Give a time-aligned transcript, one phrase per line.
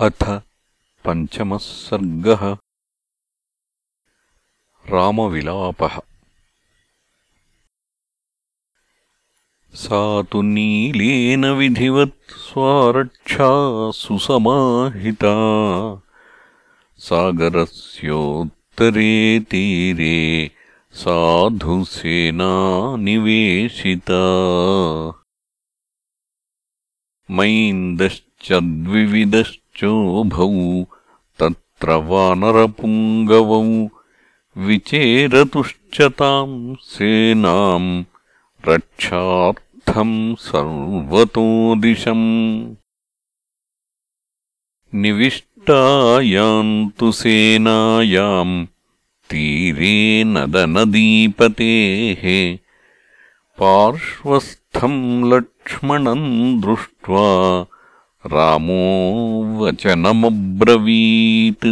[0.00, 0.40] अथ
[1.06, 2.56] पञ्चमः सर्गः।
[4.90, 6.00] रामविलापः।
[9.74, 15.34] सा तु नीलेन विधिवत् स्वारक्षा सुसमाहिता।
[16.98, 20.50] सागरस्योत्तरे तीरे
[20.92, 24.24] साधुसेना निवेशिता
[29.80, 30.48] द्विविदश्चोभौ
[31.40, 33.62] तत्र वानरपुङ्गवौ
[34.66, 36.54] विचेरतुश्च ताम्
[36.90, 37.88] सेनाम्
[38.68, 40.14] रक्षार्थम्
[40.46, 41.46] सर्वतो
[41.82, 42.26] दिशम्
[45.02, 48.56] निविष्टायाम् तु सेनायाम्
[49.30, 49.98] तीरे
[50.34, 52.24] नदनदीपतेः
[53.58, 56.28] पार्श्वस्थम् लक्ष्मणम्
[56.62, 57.28] दृष्ट्वा
[58.33, 58.83] रामो
[59.59, 61.67] वचनमब्रवीत्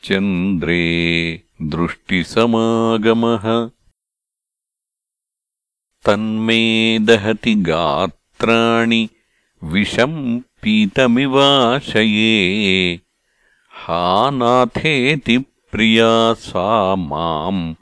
[0.04, 3.70] चन्द्रे दृष्टिसमागमः
[6.06, 9.08] तन्मे दहति गात्राणि
[9.64, 12.34] विषम् पीतमिवाशये।
[13.80, 15.38] हा नाथेति
[15.72, 17.74] प्रिया सा माम्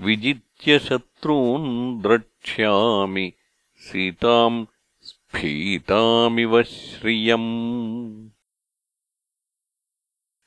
[0.00, 3.32] विजित्य शत्रून् द्रक्ष्यामि
[3.78, 4.66] सीताम्
[5.02, 8.30] स्फीतामिव श्रियम्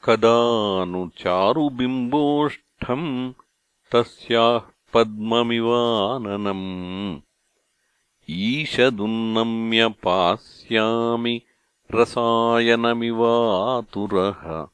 [0.05, 3.33] कदा नु चारुबिम्बोष्ठम्
[3.91, 4.61] तस्याः
[4.93, 7.19] पद्ममिवाननम्।
[8.29, 11.41] ईषदुन्नम्य पास्यामि
[11.91, 14.67] रसायनमिवातुरः।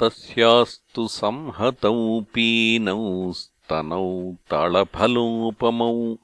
[0.00, 6.16] तस्यास्तु संहतौ पीनौ स्तनौ तळफलोपमौ।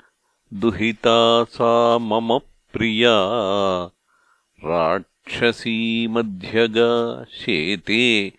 [0.53, 2.39] दुहिता सा मम
[2.74, 3.13] प्रिया।
[4.63, 8.33] राक्षसीमध्यगा शेते